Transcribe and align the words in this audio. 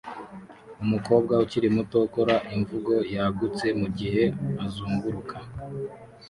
Umukobwa 0.83 1.33
ukiri 1.43 1.67
muto 1.75 1.97
ukora 2.07 2.35
imvugo 2.55 2.93
yagutse 3.15 3.65
mugihe 3.79 4.23
azunguruka 4.63 5.35